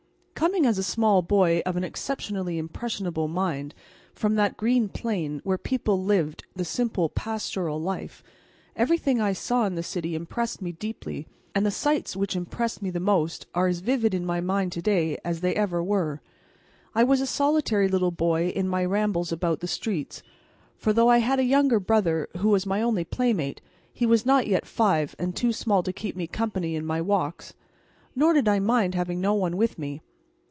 [0.41, 3.75] Coming as a small boy of an exceptionally impressionable mind,
[4.15, 8.23] from that green plain where people lived the simple pastoral life,
[8.75, 12.89] everything I saw in the city impressed me deeply, and the sights which impressed me
[12.89, 16.21] the most are as vivid in my mind to day as they ever were.
[16.95, 20.23] I was a solitary little boy in my rambles about the streets,
[20.75, 23.61] for though I had a younger brother who was my only playmate,
[23.93, 27.53] he was not yet five, and too small to keep me company in my walks.
[28.15, 30.01] Nor did I mind having no one with me.